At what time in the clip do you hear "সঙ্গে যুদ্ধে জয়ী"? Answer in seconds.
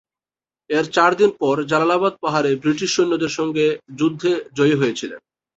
3.37-4.75